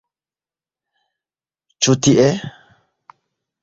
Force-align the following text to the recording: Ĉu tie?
Ĉu 1.85 1.97
tie? 2.07 2.27